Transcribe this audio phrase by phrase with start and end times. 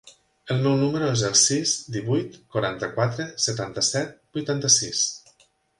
[0.53, 5.11] El meu número es el sis, divuit, quaranta-quatre, setanta-set, vuitanta-sis.